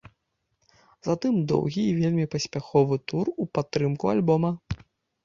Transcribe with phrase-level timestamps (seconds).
[1.07, 4.51] Затым доўгі і вельмі паспяховы тур у падтрымку альбома.